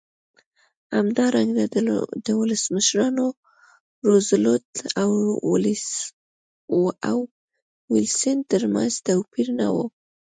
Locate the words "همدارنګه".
0.97-1.65